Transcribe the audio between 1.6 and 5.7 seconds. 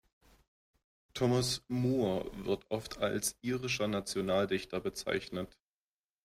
Moore wird oft als irischer Nationaldichter bezeichnet.